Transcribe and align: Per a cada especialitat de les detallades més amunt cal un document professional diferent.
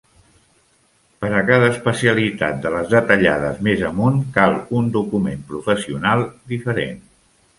Per 1.23 1.29
a 1.39 1.41
cada 1.49 1.67
especialitat 1.73 2.57
de 2.63 2.71
les 2.77 2.89
detallades 2.93 3.61
més 3.67 3.83
amunt 3.91 4.17
cal 4.39 4.57
un 4.81 4.89
document 4.97 5.47
professional 5.53 6.25
diferent. 6.55 6.99